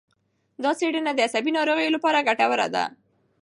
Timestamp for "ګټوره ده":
2.27-2.83